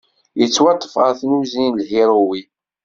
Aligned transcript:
Yettwaṭṭef 0.39 0.93
ɣef 1.03 1.17
tnuzi 1.19 1.65
n 1.67 1.73
lhiruwin. 1.79 2.49